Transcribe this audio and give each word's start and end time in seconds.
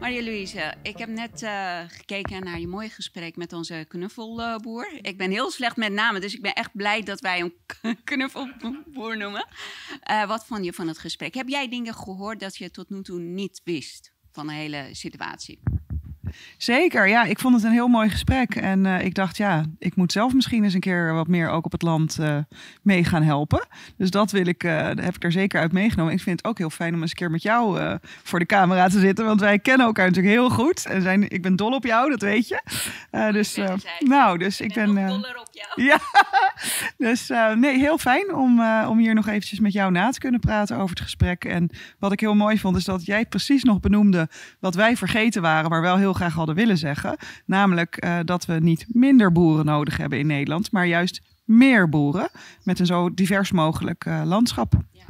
Maria-Louise, 0.00 0.74
ik 0.82 0.98
heb 0.98 1.08
net 1.08 1.42
uh, 1.42 1.80
gekeken 1.88 2.44
naar 2.44 2.60
je 2.60 2.66
mooie 2.66 2.88
gesprek 2.88 3.36
met 3.36 3.52
onze 3.52 3.84
knuffelboer. 3.88 4.98
Ik 5.02 5.18
ben 5.18 5.30
heel 5.30 5.50
slecht 5.50 5.76
met 5.76 5.92
namen, 5.92 6.20
dus 6.20 6.34
ik 6.34 6.42
ben 6.42 6.54
echt 6.54 6.70
blij 6.72 7.02
dat 7.02 7.20
wij 7.20 7.38
hem 7.38 7.54
knuffelboer 8.04 9.16
noemen. 9.16 9.46
Uh, 10.10 10.26
wat 10.26 10.46
vond 10.46 10.64
je 10.64 10.72
van 10.72 10.88
het 10.88 10.98
gesprek? 10.98 11.34
Heb 11.34 11.48
jij 11.48 11.68
dingen 11.68 11.94
gehoord 11.94 12.40
dat 12.40 12.56
je 12.56 12.70
tot 12.70 12.90
nu 12.90 13.02
toe 13.02 13.20
niet 13.20 13.60
wist 13.64 14.12
van 14.30 14.46
de 14.46 14.52
hele 14.52 14.88
situatie? 14.92 15.60
Zeker, 16.56 17.08
ja. 17.08 17.24
Ik 17.24 17.38
vond 17.38 17.54
het 17.54 17.64
een 17.64 17.72
heel 17.72 17.88
mooi 17.88 18.10
gesprek. 18.10 18.54
En 18.54 18.84
uh, 18.84 19.04
ik 19.04 19.14
dacht, 19.14 19.36
ja, 19.36 19.64
ik 19.78 19.96
moet 19.96 20.12
zelf 20.12 20.34
misschien 20.34 20.64
eens 20.64 20.74
een 20.74 20.80
keer 20.80 21.12
wat 21.12 21.28
meer 21.28 21.48
ook 21.48 21.64
op 21.64 21.72
het 21.72 21.82
land 21.82 22.18
uh, 22.20 22.36
mee 22.82 23.04
gaan 23.04 23.22
helpen. 23.22 23.66
Dus 23.96 24.10
dat 24.10 24.30
wil 24.30 24.46
ik, 24.46 24.64
uh, 24.64 24.86
heb 24.86 25.14
ik 25.14 25.24
er 25.24 25.32
zeker 25.32 25.60
uit 25.60 25.72
meegenomen. 25.72 26.12
Ik 26.12 26.20
vind 26.20 26.36
het 26.36 26.46
ook 26.46 26.58
heel 26.58 26.70
fijn 26.70 26.94
om 26.94 27.00
eens 27.00 27.10
een 27.10 27.16
keer 27.16 27.30
met 27.30 27.42
jou 27.42 27.96
voor 28.22 28.38
de 28.38 28.46
camera 28.46 28.88
te 28.88 29.00
zitten. 29.00 29.24
Want 29.24 29.40
wij 29.40 29.58
kennen 29.58 29.86
elkaar 29.86 30.06
natuurlijk 30.06 30.34
heel 30.34 30.50
goed. 30.50 30.86
En 30.86 31.02
zijn, 31.02 31.30
ik 31.30 31.42
ben 31.42 31.56
dol 31.56 31.72
op 31.72 31.84
jou, 31.84 32.10
dat 32.10 32.22
weet 32.22 32.48
je. 32.48 32.62
dus, 33.32 33.58
nou, 33.98 34.38
dus 34.38 34.60
ik, 34.60 34.68
ik 34.68 34.74
ben. 34.74 34.94
ben 34.94 35.14
op 35.14 35.48
jou. 35.50 35.66
Ja, 35.88 36.00
dus 36.96 37.28
nee, 37.54 37.78
heel 37.78 37.98
fijn 37.98 38.34
om, 38.34 38.62
om 38.88 38.98
hier 38.98 39.14
nog 39.14 39.26
eventjes 39.26 39.60
met 39.60 39.72
jou 39.72 39.90
na 39.90 40.10
te 40.10 40.18
kunnen 40.18 40.40
praten 40.40 40.76
over 40.76 40.88
het 40.88 41.00
gesprek. 41.00 41.44
En 41.44 41.70
wat 41.98 42.12
ik 42.12 42.20
heel 42.20 42.34
mooi 42.34 42.58
vond, 42.58 42.76
is 42.76 42.84
dat 42.84 43.04
jij 43.04 43.26
precies 43.26 43.62
nog 43.62 43.80
benoemde 43.80 44.28
wat 44.60 44.74
wij 44.74 44.96
vergeten 44.96 45.42
waren, 45.42 45.70
maar 45.70 45.80
wel 45.80 45.96
heel 45.96 46.14
graag 46.18 46.34
hadden 46.34 46.54
willen 46.54 46.78
zeggen. 46.78 47.16
Namelijk 47.44 48.04
uh, 48.04 48.18
dat 48.24 48.44
we 48.46 48.52
niet 48.52 48.86
minder 48.88 49.32
boeren 49.32 49.64
nodig 49.64 49.96
hebben 49.96 50.18
in 50.18 50.26
Nederland, 50.26 50.72
maar 50.72 50.86
juist 50.86 51.20
meer 51.44 51.88
boeren 51.88 52.30
met 52.62 52.78
een 52.78 52.86
zo 52.86 53.14
divers 53.14 53.52
mogelijk 53.52 54.04
uh, 54.04 54.22
landschap. 54.24 54.72
Ja. 54.92 55.04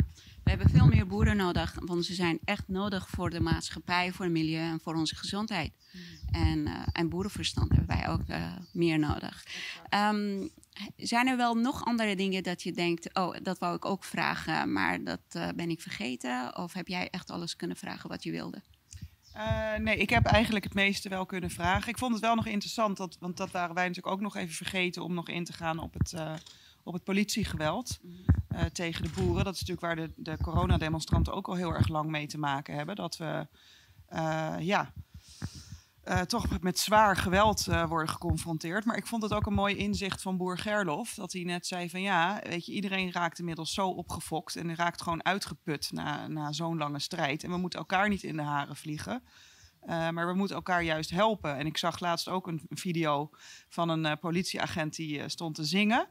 We 0.44 0.50
hebben 0.54 0.70
veel 0.70 0.86
meer 0.86 1.06
boeren 1.06 1.36
nodig, 1.36 1.74
want 1.84 2.04
ze 2.04 2.14
zijn 2.14 2.38
echt 2.44 2.64
nodig 2.66 3.08
voor 3.08 3.30
de 3.30 3.40
maatschappij, 3.40 4.12
voor 4.12 4.24
het 4.24 4.34
milieu 4.34 4.70
en 4.70 4.80
voor 4.82 4.94
onze 4.94 5.16
gezondheid. 5.16 5.72
Mm. 5.92 6.00
En, 6.42 6.58
uh, 6.58 6.72
en 6.92 7.08
boerenverstand 7.08 7.70
hebben 7.70 7.96
wij 7.96 8.08
ook 8.08 8.22
meer 8.72 8.98
nodig. 8.98 9.44
Um, 10.10 10.50
zijn 10.96 11.26
er 11.26 11.36
wel 11.36 11.54
nog 11.54 11.84
andere 11.84 12.16
dingen 12.16 12.42
dat 12.42 12.62
je 12.62 12.72
denkt, 12.72 13.14
oh, 13.14 13.36
dat 13.42 13.58
wou 13.58 13.76
ik 13.76 13.84
ook 13.84 14.04
vragen, 14.04 14.72
maar 14.72 15.04
dat 15.04 15.54
ben 15.54 15.70
ik 15.70 15.80
vergeten? 15.80 16.56
Of 16.56 16.72
heb 16.72 16.88
jij 16.88 17.08
echt 17.10 17.30
alles 17.30 17.56
kunnen 17.56 17.76
vragen 17.76 18.08
wat 18.08 18.22
je 18.22 18.30
wilde? 18.30 18.62
Uh, 19.38 19.74
nee, 19.74 19.96
ik 19.96 20.10
heb 20.10 20.24
eigenlijk 20.24 20.64
het 20.64 20.74
meeste 20.74 21.08
wel 21.08 21.26
kunnen 21.26 21.50
vragen. 21.50 21.88
Ik 21.88 21.98
vond 21.98 22.12
het 22.12 22.22
wel 22.22 22.34
nog 22.34 22.46
interessant, 22.46 22.96
dat, 22.96 23.16
want 23.20 23.36
dat 23.36 23.50
waren 23.50 23.74
wij 23.74 23.86
natuurlijk 23.86 24.14
ook 24.14 24.20
nog 24.20 24.36
even 24.36 24.54
vergeten 24.54 25.02
om 25.02 25.14
nog 25.14 25.28
in 25.28 25.44
te 25.44 25.52
gaan 25.52 25.78
op 25.78 25.94
het, 25.94 26.12
uh, 26.12 26.32
op 26.82 26.92
het 26.92 27.04
politiegeweld 27.04 28.00
uh, 28.52 28.62
tegen 28.62 29.02
de 29.02 29.10
boeren. 29.16 29.44
Dat 29.44 29.54
is 29.54 29.60
natuurlijk 29.60 29.86
waar 29.86 29.96
de, 29.96 30.12
de 30.16 30.36
coronademonstranten 30.42 31.32
ook 31.32 31.48
al 31.48 31.54
heel 31.54 31.74
erg 31.74 31.88
lang 31.88 32.10
mee 32.10 32.26
te 32.26 32.38
maken 32.38 32.74
hebben. 32.74 32.96
Dat 32.96 33.16
we 33.16 33.46
ja, 34.58 34.92
uh, 36.08 36.20
toch 36.20 36.60
met 36.60 36.78
zwaar 36.78 37.16
geweld 37.16 37.66
uh, 37.68 37.88
worden 37.88 38.08
geconfronteerd. 38.08 38.84
Maar 38.84 38.96
ik 38.96 39.06
vond 39.06 39.22
het 39.22 39.32
ook 39.32 39.46
een 39.46 39.52
mooi 39.52 39.76
inzicht 39.76 40.22
van 40.22 40.36
boer 40.36 40.58
Gerlof. 40.58 41.14
Dat 41.14 41.32
hij 41.32 41.42
net 41.42 41.66
zei 41.66 41.90
van 41.90 42.00
ja, 42.00 42.40
weet 42.42 42.66
je, 42.66 42.72
iedereen 42.72 43.12
raakt 43.12 43.38
inmiddels 43.38 43.74
zo 43.74 43.88
opgefokt. 43.88 44.56
En 44.56 44.74
raakt 44.74 45.02
gewoon 45.02 45.24
uitgeput 45.24 45.92
na, 45.92 46.26
na 46.26 46.52
zo'n 46.52 46.78
lange 46.78 46.98
strijd. 46.98 47.44
En 47.44 47.50
we 47.50 47.56
moeten 47.56 47.78
elkaar 47.78 48.08
niet 48.08 48.22
in 48.22 48.36
de 48.36 48.42
haren 48.42 48.76
vliegen. 48.76 49.22
Uh, 49.82 50.10
maar 50.10 50.26
we 50.26 50.34
moeten 50.34 50.56
elkaar 50.56 50.82
juist 50.82 51.10
helpen. 51.10 51.56
En 51.56 51.66
ik 51.66 51.76
zag 51.76 52.00
laatst 52.00 52.28
ook 52.28 52.46
een, 52.46 52.62
video 52.68 53.30
van 53.68 53.88
een 53.88 54.18
politieagent 54.18 54.96
die 54.96 55.28
stond 55.28 55.54
te 55.54 55.64
zingen. 55.64 56.08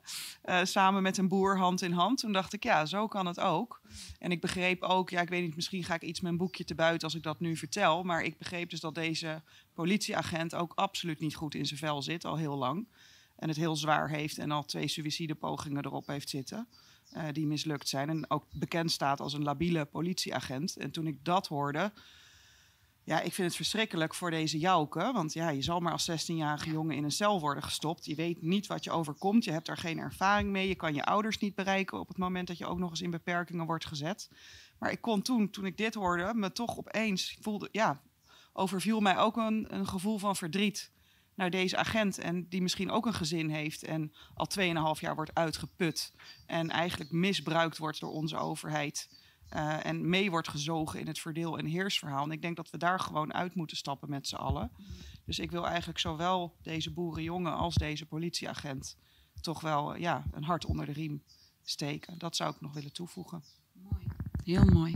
samen 0.64 1.02
met 1.02 1.17
een 1.17 1.28
boer 1.28 1.58
hand 1.58 1.82
in 1.82 1.92
hand. 1.92 2.20
Toen 2.20 2.32
dacht 2.32 2.54
ik, 2.54 2.64
ja, 2.64 2.86
zo 2.86 3.08
kan 3.08 3.26
het 3.26 3.39
ook. 3.39 3.82
En 4.20 4.32
ik 4.32 4.42
begreep 4.42 4.82
ook, 4.84 5.09
ja, 5.09 5.22
ik 5.22 5.30
weet 5.30 5.42
niet, 5.42 5.56
misschien 5.56 5.84
ga 5.84 5.94
ik 5.94 6.02
iets 6.02 6.22
mijn 6.22 6.38
boekje 6.38 6.64
te 6.64 6.76
buiten 6.76 7.08
als 7.08 7.16
ik 7.16 7.23
dat 7.23 7.39
nu 7.39 7.56
vertel. 7.56 8.04
Maar 8.04 8.23
ik 8.23 8.38
begreep 8.38 8.70
dus 8.70 8.80
dat 8.80 8.95
deze 8.95 9.44
politieagent 9.78 10.56
ook 10.56 10.72
absoluut 10.75 11.20
niet 11.20 11.36
goed 11.36 11.55
in 11.55 11.65
zijn 11.65 11.80
vel 11.80 12.02
zit, 12.02 12.26
al 12.26 12.36
heel 12.36 12.58
lang. 12.58 12.88
En 13.36 13.48
het 13.48 13.58
heel 13.58 13.76
zwaar 13.76 14.10
heeft 14.10 14.38
en 14.38 14.52
al 14.52 14.65
twee 14.65 14.88
suïcidepogingen 14.88 15.86
erop 15.86 16.08
heeft 16.08 16.30
zitten. 16.30 16.67
die 17.32 17.48
mislukt 17.48 17.87
zijn. 17.87 18.10
En 18.10 18.30
ook 18.30 18.45
bekend 18.52 18.92
staat 18.92 19.20
als 19.20 19.33
een 19.33 19.43
labiele 19.43 19.86
politieagent. 19.86 20.77
En 20.77 20.92
toen 20.92 21.08
ik 21.08 21.26
dat 21.26 21.48
hoorde 21.48 21.92
ja, 23.08 23.21
ik 23.21 23.33
vind 23.33 23.48
het 23.48 23.55
verschrikkelijk 23.55 24.14
voor 24.14 24.32
deze 24.32 24.60
Jouke. 24.60 25.11
Want 25.14 25.33
ja, 25.33 25.49
je 25.49 25.61
zal 25.61 25.80
maar 25.80 25.92
als 25.92 26.11
16-jarige 26.11 26.71
jongen 26.71 26.95
in 26.95 27.04
een 27.04 27.11
cel 27.11 27.39
worden 27.39 27.64
gestopt. 27.64 28.05
Je 28.05 28.16
weet 28.16 28.42
niet 28.42 28.67
wat 28.67 28.83
je 28.83 28.92
overkomt. 28.92 29.43
Je 29.43 29.52
hebt 29.52 29.66
daar 29.66 29.77
geen 29.77 29.99
ervaring 29.99 30.49
mee. 30.49 30.67
Je 30.67 30.76
kan 30.76 30.93
je 30.93 31.04
ouders 31.04 31.37
niet 31.37 31.55
bereiken 31.55 31.99
op 31.99 32.08
het 32.08 32.17
moment 32.17 32.48
dat 32.48 32.58
je 32.58 32.66
ook 32.66 32.77
nog 32.77 32.89
eens 32.89 33.02
in 33.02 33.11
beperkingen 33.11 33.66
wordt 33.66 33.86
gezet. 33.86 34.30
Maar 34.80 34.92
ik 34.92 35.02
kon 35.02 35.21
toen, 35.21 35.49
toen 35.49 35.66
ik 35.66 35.77
dit 35.77 35.93
hoorde, 35.93 36.33
me 36.33 36.52
toch 36.52 36.77
opeens 36.77 37.37
voelde, 37.42 37.70
ja, 37.71 38.02
overviel 38.58 39.00
mij 39.00 39.18
ook 39.18 39.38
een, 39.38 39.76
een 39.76 39.88
gevoel 39.88 40.18
van 40.18 40.36
verdriet 40.36 40.92
naar 41.36 41.50
deze 41.50 41.78
agent. 41.78 42.18
En 42.18 42.48
die 42.50 42.62
misschien 42.62 42.92
ook 42.92 43.06
een 43.06 43.14
gezin 43.14 43.50
heeft 43.50 43.84
en 43.84 44.14
al 44.34 44.48
2,5 44.95 45.00
jaar 45.00 45.16
wordt 45.16 45.34
uitgeput. 45.34 46.14
En 46.45 46.70
eigenlijk 46.70 47.12
misbruikt 47.12 47.78
wordt 47.78 48.00
door 48.00 48.12
onze 48.12 48.38
overheid. 48.38 49.10
Uh, 49.56 49.86
en 49.86 50.10
mee 50.10 50.30
wordt 50.30 50.48
gezogen 50.48 51.00
in 51.00 51.08
het 51.08 51.20
verdeel- 51.20 51.58
en 51.58 51.66
heersverhaal. 51.66 52.23
En 52.23 52.32
ik 52.32 52.42
denk 52.42 52.56
dat 52.56 52.70
we 52.70 52.78
daar 52.78 53.00
gewoon 53.00 53.34
uit 53.34 53.56
moeten 53.56 53.78
stappen 53.78 54.10
met 54.10 54.28
z'n 54.28 54.36
allen. 54.36 54.72
Dus 55.26 55.40
ik 55.40 55.52
wil 55.52 55.67
eigenlijk 55.67 56.00
zowel 56.00 56.56
deze 56.62 56.92
boerenjongen 56.92 57.54
als 57.54 57.76
deze 57.76 58.06
politieagent 58.06 58.98
toch 59.42 59.62
wel 59.62 59.96
ja, 59.96 60.23
een 60.32 60.44
hart 60.44 60.66
onder 60.66 60.86
de 60.86 60.92
riem 60.92 61.23
steken. 61.64 62.17
Dat 62.17 62.36
zou 62.36 62.54
ik 62.54 62.62
nog 62.62 62.73
willen 62.73 62.94
toevoegen. 62.94 63.44
Mooi, 63.72 64.06
heel 64.44 64.66
mooi. 64.66 64.94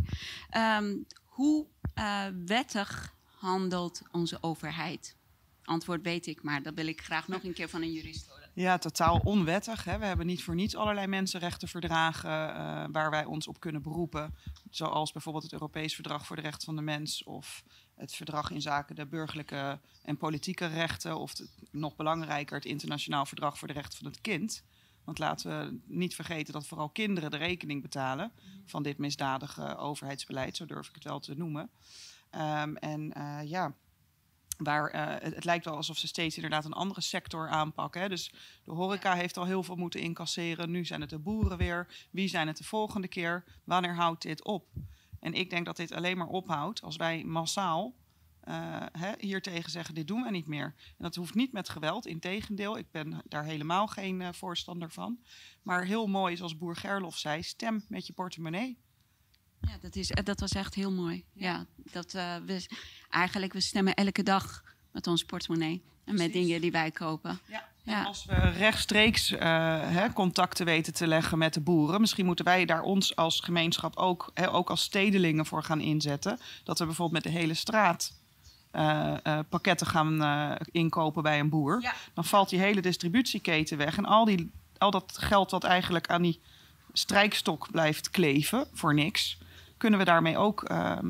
Um, 0.57 1.05
hoe 1.25 1.67
uh, 1.95 2.25
wettig 2.45 3.15
handelt 3.41 4.01
onze 4.11 4.37
overheid? 4.41 5.15
Antwoord 5.63 6.01
weet 6.01 6.27
ik, 6.27 6.43
maar 6.43 6.63
dat 6.63 6.73
wil 6.73 6.87
ik 6.87 7.01
graag 7.01 7.27
nog 7.27 7.43
een 7.43 7.53
keer 7.53 7.69
van 7.69 7.81
een 7.81 7.91
jurist 7.91 8.27
horen. 8.27 8.49
Ja, 8.53 8.77
totaal 8.77 9.21
onwettig. 9.23 9.83
Hè. 9.83 9.97
We 9.97 10.05
hebben 10.05 10.25
niet 10.25 10.43
voor 10.43 10.55
niets 10.55 10.75
allerlei 10.75 11.07
mensenrechtenverdragen 11.07 12.29
uh, 12.29 12.85
waar 12.91 13.09
wij 13.09 13.25
ons 13.25 13.47
op 13.47 13.59
kunnen 13.59 13.81
beroepen. 13.81 14.35
Zoals 14.69 15.11
bijvoorbeeld 15.11 15.43
het 15.43 15.53
Europees 15.53 15.95
Verdrag 15.95 16.25
voor 16.25 16.35
de 16.35 16.41
Rechten 16.41 16.65
van 16.65 16.75
de 16.75 16.81
Mens 16.81 17.23
of 17.23 17.63
het 17.95 18.13
verdrag 18.13 18.51
in 18.51 18.61
zaken 18.61 18.95
de 18.95 19.05
burgerlijke 19.05 19.79
en 20.03 20.17
politieke 20.17 20.65
rechten. 20.65 21.17
Of 21.17 21.33
nog 21.71 21.95
belangrijker, 21.95 22.55
het 22.55 22.65
Internationaal 22.65 23.25
Verdrag 23.25 23.57
voor 23.57 23.67
de 23.67 23.73
Rechten 23.73 23.97
van 23.97 24.07
het 24.07 24.21
Kind. 24.21 24.63
Want 25.03 25.19
laten 25.19 25.49
we 25.49 25.79
niet 25.85 26.15
vergeten 26.15 26.53
dat 26.53 26.67
vooral 26.67 26.89
kinderen 26.89 27.31
de 27.31 27.37
rekening 27.37 27.81
betalen 27.81 28.31
van 28.65 28.83
dit 28.83 28.97
misdadige 28.97 29.77
overheidsbeleid, 29.77 30.55
zo 30.55 30.65
durf 30.65 30.87
ik 30.87 30.95
het 30.95 31.03
wel 31.03 31.19
te 31.19 31.37
noemen. 31.37 31.69
Um, 32.35 32.77
en 32.77 33.13
uh, 33.17 33.39
ja, 33.43 33.75
Waar 34.63 34.95
uh, 34.95 35.23
het, 35.23 35.35
het, 35.35 35.45
lijkt 35.45 35.65
wel 35.65 35.75
alsof 35.75 35.97
ze 35.97 36.07
steeds 36.07 36.35
inderdaad 36.35 36.65
een 36.65 36.73
andere 36.73 37.01
sector 37.01 37.49
aanpakken. 37.49 38.01
Hè. 38.01 38.09
Dus 38.09 38.33
de 38.63 38.71
horeca 38.71 39.13
heeft 39.13 39.37
al 39.37 39.45
heel 39.45 39.63
veel 39.63 39.75
moeten 39.75 39.99
incasseren. 39.99 40.71
Nu 40.71 40.85
zijn 40.85 41.01
het 41.01 41.09
de 41.09 41.19
boeren 41.19 41.57
weer. 41.57 42.07
Wie 42.11 42.27
zijn 42.27 42.47
het 42.47 42.57
de 42.57 42.63
volgende 42.63 43.07
keer? 43.07 43.43
Wanneer 43.63 43.95
houdt 43.95 44.21
dit 44.21 44.43
op? 44.43 44.67
En 45.19 45.33
ik 45.33 45.49
denk 45.49 45.65
dat 45.65 45.75
dit 45.75 45.91
alleen 45.91 46.17
maar 46.17 46.27
ophoudt 46.27 46.81
als 46.81 46.95
wij 46.95 47.23
massaal 47.23 47.95
uh, 48.43 48.85
hè, 48.91 49.11
hier 49.17 49.41
tegen 49.41 49.71
zeggen: 49.71 49.95
dit 49.95 50.07
doen 50.07 50.23
we 50.23 50.31
niet 50.31 50.47
meer. 50.47 50.73
En 50.87 51.03
dat 51.03 51.15
hoeft 51.15 51.35
niet 51.35 51.51
met 51.51 51.69
geweld. 51.69 52.05
Integendeel, 52.05 52.77
ik 52.77 52.91
ben 52.91 53.21
daar 53.25 53.43
helemaal 53.43 53.87
geen 53.87 54.19
uh, 54.19 54.29
voorstander 54.31 54.91
van. 54.91 55.19
Maar 55.61 55.85
heel 55.85 56.07
mooi, 56.07 56.37
zoals 56.37 56.57
boer 56.57 56.75
Gerlof 56.75 57.17
zei: 57.17 57.43
stem 57.43 57.85
met 57.87 58.07
je 58.07 58.13
portemonnee. 58.13 58.77
Ja, 59.61 59.77
dat, 59.81 59.95
is, 59.95 60.11
dat 60.23 60.39
was 60.39 60.51
echt 60.51 60.73
heel 60.73 60.91
mooi. 60.91 61.23
Ja, 61.33 61.65
dat, 61.91 62.13
uh, 62.13 62.35
we, 62.45 62.65
eigenlijk, 63.09 63.53
we 63.53 63.61
stemmen 63.61 63.93
elke 63.93 64.23
dag 64.23 64.63
met 64.91 65.07
ons 65.07 65.25
portemonnee. 65.25 65.81
En 66.05 66.15
met 66.15 66.33
dingen 66.33 66.61
die 66.61 66.71
wij 66.71 66.91
kopen. 66.91 67.39
Ja. 67.45 67.69
Ja. 67.83 68.03
als 68.03 68.25
we 68.25 68.49
rechtstreeks 68.49 69.31
uh, 69.31 69.39
hè, 69.81 70.13
contacten 70.13 70.65
weten 70.65 70.93
te 70.93 71.07
leggen 71.07 71.37
met 71.37 71.53
de 71.53 71.59
boeren, 71.59 72.01
misschien 72.01 72.25
moeten 72.25 72.45
wij 72.45 72.65
daar 72.65 72.81
ons 72.81 73.15
als 73.15 73.39
gemeenschap 73.39 73.95
ook, 73.95 74.31
hè, 74.33 74.53
ook 74.53 74.69
als 74.69 74.81
stedelingen 74.81 75.45
voor 75.45 75.63
gaan 75.63 75.81
inzetten. 75.81 76.39
Dat 76.63 76.79
we 76.79 76.85
bijvoorbeeld 76.85 77.23
met 77.23 77.33
de 77.33 77.39
hele 77.39 77.53
straat 77.53 78.13
uh, 78.73 79.13
uh, 79.23 79.39
pakketten 79.49 79.87
gaan 79.87 80.21
inkopen 80.71 81.23
bij 81.23 81.39
een 81.39 81.49
boer. 81.49 81.81
Ja. 81.81 81.93
Dan 82.13 82.25
valt 82.25 82.49
die 82.49 82.59
hele 82.59 82.81
distributieketen 82.81 83.77
weg. 83.77 83.97
En 83.97 84.05
al, 84.05 84.25
die, 84.25 84.51
al 84.77 84.91
dat 84.91 85.17
geld 85.17 85.51
wat 85.51 85.63
eigenlijk 85.63 86.07
aan 86.07 86.21
die 86.21 86.39
strijkstok 86.93 87.71
blijft 87.71 88.09
kleven 88.09 88.67
voor 88.73 88.93
niks, 88.93 89.37
kunnen 89.81 89.99
we 89.99 90.05
daarmee 90.05 90.37
ook 90.37 90.63
ehm, 90.63 91.07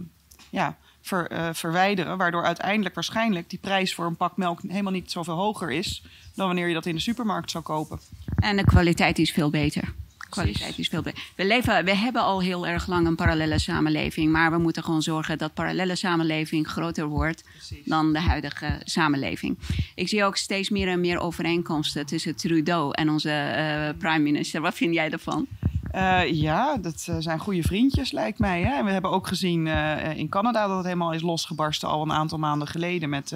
ja, 0.50 0.78
ver, 1.02 1.32
uh, 1.32 1.50
verwijderen. 1.54 2.18
Waardoor 2.18 2.44
uiteindelijk 2.44 2.96
waarschijnlijk 2.96 3.50
die 3.50 3.60
prijs 3.60 3.94
voor 3.94 4.06
een 4.06 4.16
pak 4.16 4.38
melk 4.38 4.62
helemaal 4.68 4.92
niet 4.92 5.12
zoveel 5.12 5.36
hoger 5.36 5.72
is 5.72 6.04
dan 6.36 6.48
wanneer 6.48 6.68
je 6.68 6.74
dat 6.74 6.86
in 6.86 6.96
de 6.96 7.02
supermarkt 7.02 7.52
zou 7.52 7.64
kopen. 7.64 8.00
En 8.36 8.58
de 8.58 8.64
kwaliteit 8.64 9.20
is 9.20 9.32
veel 9.32 9.50
beter. 9.50 9.94
Kwaliteit 10.30 10.78
is 10.78 10.88
veel 10.88 11.02
beter. 11.02 11.24
We, 11.36 11.46
leven, 11.46 11.86
we 11.86 11.96
hebben 11.96 12.22
al 12.22 12.42
heel 12.42 12.68
erg 12.68 12.88
lang 12.88 13.08
een 13.08 13.16
parallele 13.16 13.60
samenleving, 13.60 14.32
maar 14.32 14.52
we 14.52 14.58
moeten 14.58 14.84
gewoon 14.84 15.02
zorgen 15.02 15.38
dat 15.38 15.54
parallele 15.54 15.96
samenleving 15.96 16.68
groter 16.68 17.06
wordt 17.06 17.44
Precies. 17.44 17.86
dan 17.86 18.14
de 18.14 18.20
huidige 18.20 18.82
samenleving. 18.84 19.58
Ik 19.96 20.08
zie 20.08 20.24
ook 20.24 20.38
steeds 20.38 20.70
meer 20.70 20.88
en 20.88 21.00
meer 21.00 21.20
overeenkomsten 21.20 22.06
tussen 22.06 22.36
Trudeau 22.36 22.94
en 22.94 23.10
onze 23.10 23.30
uh, 23.30 24.00
prime 24.00 24.24
minister. 24.24 24.62
Wat 24.62 24.76
vind 24.76 24.94
jij 24.94 25.10
ervan? 25.10 25.48
Uh, 25.96 26.32
ja, 26.34 26.78
dat 26.78 27.08
uh, 27.10 27.16
zijn 27.20 27.40
goede 27.40 27.62
vriendjes, 27.62 28.12
lijkt 28.12 28.40
mij. 28.40 28.62
Hè? 28.62 28.74
En 28.74 28.86
we 28.86 28.92
hebben 28.92 29.12
ook 29.12 29.28
gezien 29.28 29.66
uh, 29.66 30.18
in 30.18 30.30
Canada 30.30 30.68
dat 30.68 30.76
het 30.76 30.86
helemaal 30.86 31.14
is 31.14 31.22
losgebarsten 31.22 31.90
al 31.90 32.02
een 32.02 32.12
aantal 32.12 32.38
maanden 32.38 32.68
geleden 32.68 33.10
met 33.10 33.36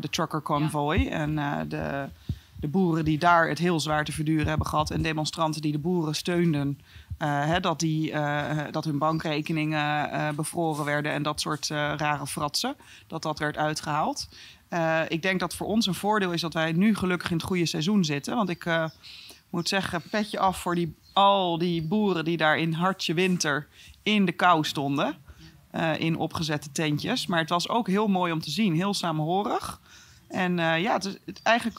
de 0.00 0.08
trucker 0.10 0.42
convoy. 0.42 0.98
Ja. 0.98 1.10
En 1.10 1.34
de, 1.68 2.08
de 2.60 2.68
boeren 2.68 3.04
die 3.04 3.18
daar 3.18 3.48
het 3.48 3.58
heel 3.58 3.80
zwaar 3.80 4.04
te 4.04 4.12
verduren 4.12 4.46
hebben 4.46 4.66
gehad. 4.66 4.90
En 4.90 5.02
demonstranten 5.02 5.62
die 5.62 5.72
de 5.72 5.78
boeren 5.78 6.14
steunden. 6.14 6.78
Hè, 7.18 7.60
dat, 7.60 7.80
die, 7.80 8.12
dat 8.70 8.84
hun 8.84 8.98
bankrekeningen 8.98 10.34
bevroren 10.36 10.84
werden 10.84 11.12
en 11.12 11.22
dat 11.22 11.40
soort 11.40 11.66
rare 11.96 12.26
fratsen. 12.26 12.74
Dat 13.06 13.22
dat 13.22 13.38
werd 13.38 13.56
uitgehaald. 13.56 14.28
ik 15.08 15.22
denk 15.22 15.40
dat 15.40 15.54
voor 15.54 15.66
ons 15.66 15.86
een 15.86 15.94
voordeel 15.94 16.32
is 16.32 16.40
dat 16.40 16.54
wij 16.54 16.72
nu 16.72 16.94
gelukkig 16.94 17.30
in 17.30 17.36
het 17.36 17.46
goede 17.46 17.66
seizoen 17.66 18.04
zitten. 18.04 18.36
Want 18.36 18.48
ik 18.48 18.66
moet 19.50 19.68
zeggen, 19.68 20.02
petje 20.10 20.38
af 20.38 20.60
voor 20.60 20.74
die, 20.74 20.96
al 21.12 21.58
die 21.58 21.82
boeren 21.82 22.24
die 22.24 22.36
daar 22.36 22.58
in 22.58 22.72
hartje 22.72 23.14
winter 23.14 23.68
in 24.02 24.24
de 24.24 24.32
kou 24.32 24.64
stonden. 24.64 25.16
Uh, 25.72 25.98
in 25.98 26.16
opgezette 26.16 26.72
tentjes. 26.72 27.26
Maar 27.26 27.38
het 27.38 27.48
was 27.48 27.68
ook 27.68 27.86
heel 27.86 28.08
mooi 28.08 28.32
om 28.32 28.40
te 28.40 28.50
zien, 28.50 28.74
heel 28.74 28.94
samenhorig. 28.94 29.80
En 30.28 30.58
uh, 30.58 30.80
ja, 30.80 30.92
het, 30.92 31.20
het, 31.24 31.42
eigenlijk, 31.42 31.78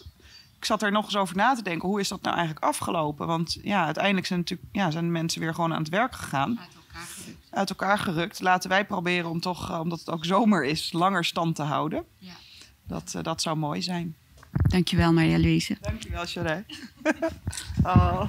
ik 0.58 0.66
zat 0.66 0.82
er 0.82 0.92
nog 0.92 1.06
eens 1.06 1.16
over 1.16 1.36
na 1.36 1.54
te 1.54 1.64
denken, 1.64 1.90
hoe 1.90 2.00
is 2.00 2.08
dat 2.08 2.22
nou 2.22 2.36
eigenlijk 2.36 2.66
afgelopen? 2.66 3.28
Want 3.28 3.58
ja, 3.62 3.86
uiteindelijk 3.86 4.26
zijn, 4.26 4.40
natuurlijk, 4.40 4.70
ja, 4.72 4.92
zijn 4.92 5.12
mensen 5.12 5.42
weer 5.42 5.54
gewoon 5.54 5.74
aan 5.74 5.82
het 5.82 5.90
werk 5.90 6.16
gegaan. 6.16 6.60
Uit 6.60 6.76
elkaar 6.76 7.08
gerukt. 7.08 7.48
Uit 7.50 7.70
elkaar 7.70 7.98
gerukt. 7.98 8.40
Laten 8.40 8.70
wij 8.70 8.86
proberen 8.86 9.30
om 9.30 9.40
toch, 9.40 9.70
uh, 9.70 9.80
omdat 9.80 10.00
het 10.00 10.10
ook 10.10 10.26
zomer 10.26 10.66
is, 10.66 10.92
langer 10.92 11.26
stand 11.26 11.56
te 11.56 11.64
houden. 11.64 12.06
Ja. 12.18 12.34
Dat, 12.88 13.16
dat 13.22 13.42
zou 13.42 13.58
mooi 13.58 13.82
zijn. 13.82 14.16
Dankjewel, 14.72 15.12
Maria-Louise. 15.12 15.78
Dankjewel, 15.82 16.26
Charé. 16.26 16.66
oh. 17.86 18.28